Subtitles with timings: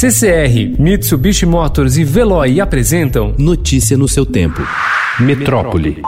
[0.00, 4.62] CCR, Mitsubishi Motors e Veloy apresentam Notícia no seu tempo.
[5.18, 6.00] Metrópole.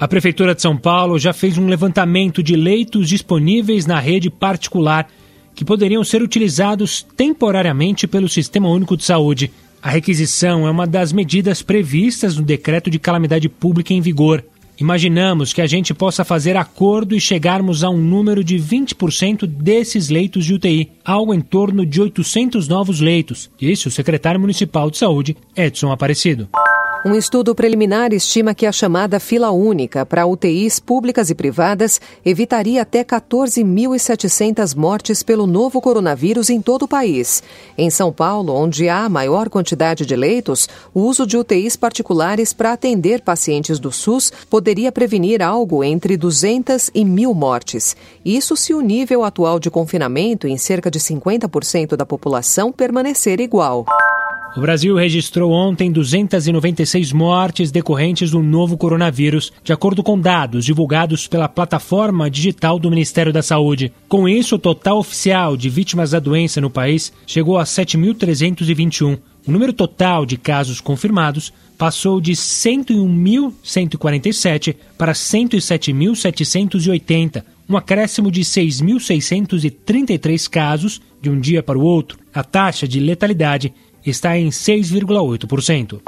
[0.00, 5.06] A Prefeitura de São Paulo já fez um levantamento de leitos disponíveis na rede particular
[5.54, 9.52] que poderiam ser utilizados temporariamente pelo Sistema Único de Saúde.
[9.80, 14.42] A requisição é uma das medidas previstas no decreto de calamidade pública em vigor.
[14.78, 20.10] Imaginamos que a gente possa fazer acordo e chegarmos a um número de 20% desses
[20.10, 24.98] leitos de UTI, algo em torno de 800 novos leitos, disse o secretário municipal de
[24.98, 26.48] saúde, Edson Aparecido.
[27.06, 32.82] Um estudo preliminar estima que a chamada fila única para UTIs públicas e privadas evitaria
[32.82, 37.44] até 14.700 mortes pelo novo coronavírus em todo o país.
[37.78, 42.52] Em São Paulo, onde há a maior quantidade de leitos, o uso de UTIs particulares
[42.52, 47.96] para atender pacientes do SUS poderia prevenir algo entre 200 e 1.000 mortes.
[48.24, 53.86] Isso se o nível atual de confinamento em cerca de 50% da população permanecer igual.
[54.56, 61.28] O Brasil registrou ontem 296 mortes decorrentes do novo coronavírus, de acordo com dados divulgados
[61.28, 63.92] pela plataforma digital do Ministério da Saúde.
[64.08, 69.18] Com isso, o total oficial de vítimas da doença no país chegou a 7.321.
[69.46, 80.48] O número total de casos confirmados passou de 101.147 para 107.780, um acréscimo de 6.633
[80.48, 82.16] casos de um dia para o outro.
[82.32, 83.74] A taxa de letalidade
[84.10, 86.00] está em 6,8%.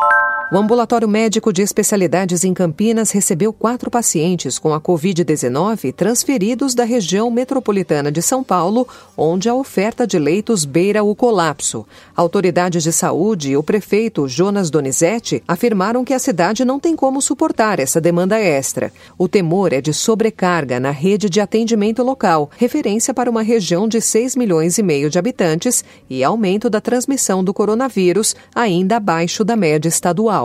[0.50, 6.84] O ambulatório médico de especialidades em Campinas recebeu quatro pacientes com a Covid-19 transferidos da
[6.84, 11.86] região metropolitana de São Paulo, onde a oferta de leitos beira o colapso.
[12.16, 17.20] Autoridades de saúde e o prefeito Jonas Donizete afirmaram que a cidade não tem como
[17.20, 18.91] suportar essa demanda extra.
[19.19, 24.00] O temor é de sobrecarga na rede de atendimento local, referência para uma região de
[24.00, 29.54] 6 milhões e meio de habitantes e aumento da transmissão do coronavírus, ainda abaixo da
[29.54, 30.38] média estadual.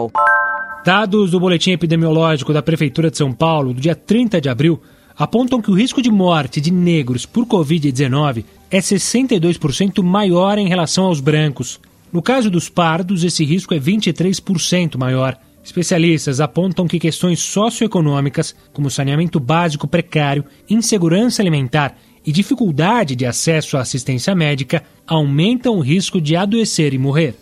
[0.84, 4.82] Dados do boletim epidemiológico da Prefeitura de São Paulo, do dia 30 de abril,
[5.18, 11.06] apontam que o risco de morte de negros por Covid-19 é 62% maior em relação
[11.06, 11.80] aos brancos.
[12.12, 15.38] No caso dos pardos, esse risco é 23% maior.
[15.64, 21.96] Especialistas apontam que questões socioeconômicas, como saneamento básico precário, insegurança alimentar
[22.26, 27.36] e dificuldade de acesso à assistência médica, aumentam o risco de adoecer e morrer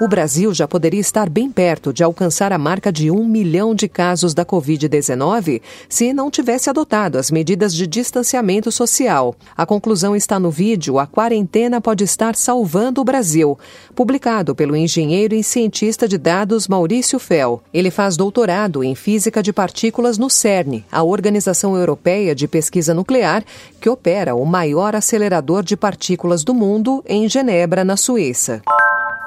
[0.00, 3.86] o Brasil já poderia estar bem perto de alcançar a marca de um milhão de
[3.86, 9.36] casos da Covid-19 se não tivesse adotado as medidas de distanciamento social.
[9.54, 13.58] A conclusão está no vídeo A Quarentena Pode Estar Salvando o Brasil,
[13.94, 17.62] publicado pelo engenheiro e cientista de dados Maurício Fel.
[17.72, 23.44] Ele faz doutorado em física de partículas no CERN, a Organização Europeia de Pesquisa Nuclear,
[23.78, 28.62] que opera o maior acelerador de partículas do mundo em Genebra, na Suíça.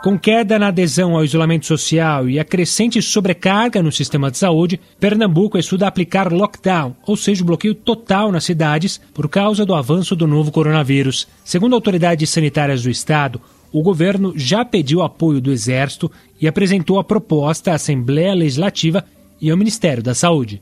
[0.03, 4.77] Com queda na adesão ao isolamento social e a crescente sobrecarga no sistema de saúde,
[4.99, 10.27] Pernambuco estuda aplicar lockdown, ou seja, bloqueio total nas cidades por causa do avanço do
[10.27, 11.25] novo coronavírus.
[11.45, 13.39] Segundo autoridades sanitárias do estado,
[13.71, 19.05] o governo já pediu apoio do Exército e apresentou a proposta à Assembleia Legislativa
[19.39, 20.61] e ao Ministério da Saúde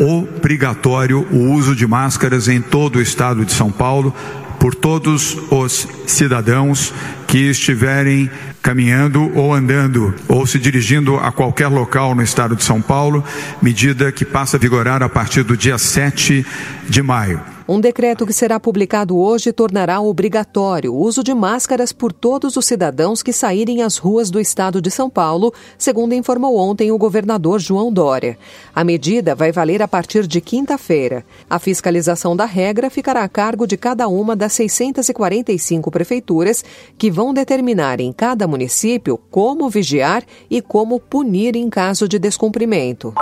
[0.00, 4.12] obrigatório o uso de máscaras em todo o estado de São Paulo
[4.58, 6.92] por todos os cidadãos
[7.36, 8.30] que estiverem
[8.62, 13.22] caminhando ou andando ou se dirigindo a qualquer local no estado de São Paulo,
[13.60, 16.46] medida que passa a vigorar a partir do dia 7
[16.88, 17.56] de maio.
[17.68, 22.64] Um decreto que será publicado hoje tornará obrigatório o uso de máscaras por todos os
[22.64, 27.58] cidadãos que saírem às ruas do estado de São Paulo, segundo informou ontem o governador
[27.58, 28.38] João Dória.
[28.72, 31.24] A medida vai valer a partir de quinta-feira.
[31.50, 36.64] A fiscalização da regra ficará a cargo de cada uma das 645 prefeituras,
[36.96, 43.14] que vão determinar em cada município como vigiar e como punir em caso de descumprimento.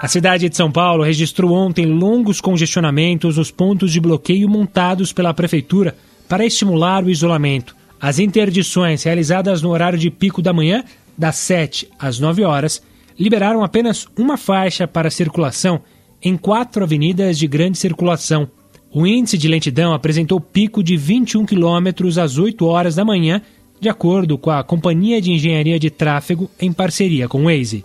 [0.00, 5.32] A cidade de São Paulo registrou ontem longos congestionamentos nos pontos de bloqueio montados pela
[5.32, 5.96] prefeitura
[6.28, 7.76] para estimular o isolamento.
[8.00, 10.82] As interdições realizadas no horário de pico da manhã,
[11.16, 12.82] das 7 às 9 horas,
[13.16, 15.80] liberaram apenas uma faixa para circulação
[16.20, 18.48] em quatro avenidas de grande circulação.
[18.94, 23.40] O índice de lentidão apresentou pico de 21 quilômetros às 8 horas da manhã,
[23.80, 27.84] de acordo com a Companhia de Engenharia de Tráfego em parceria com o Waze.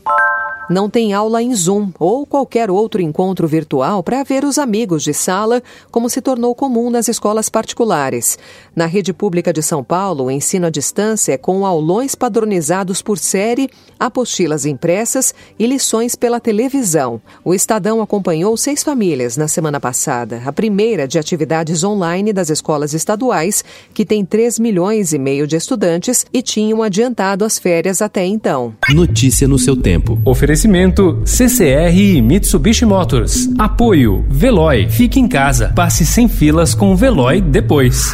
[0.69, 5.13] Não tem aula em Zoom ou qualquer outro encontro virtual para ver os amigos de
[5.13, 8.37] sala, como se tornou comum nas escolas particulares.
[8.75, 13.17] Na rede pública de São Paulo, o ensino à distância é com aulões padronizados por
[13.17, 13.69] série,
[13.99, 17.21] apostilas impressas e lições pela televisão.
[17.43, 22.93] O Estadão acompanhou seis famílias na semana passada, a primeira de atividades online das escolas
[22.93, 28.25] estaduais, que tem 3 milhões e meio de estudantes e tinham adiantado as férias até
[28.25, 28.73] então.
[28.89, 30.19] Notícia no seu tempo.
[30.57, 33.47] Oferecimento CCR e Mitsubishi Motors.
[33.59, 34.89] Apoio Veloy.
[34.89, 35.71] Fique em casa.
[35.75, 38.11] Passe sem filas com o Veloy depois.